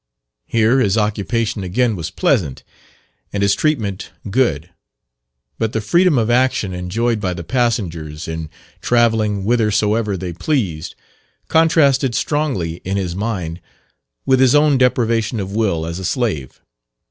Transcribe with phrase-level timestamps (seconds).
[0.47, 2.63] Here his occupation again was pleasant,
[3.31, 4.71] and his treatment good;
[5.59, 8.49] but the freedom of action enjoyed by the passengers in
[8.81, 10.95] travelling whithersoever they pleased,
[11.49, 13.61] contrasted strongly in his mind
[14.25, 16.61] with his own deprivation of will as a slave.